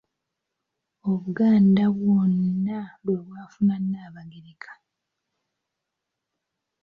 [1.11, 4.71] Obuganda bwonna lwe bwafuna Nnaabagereka.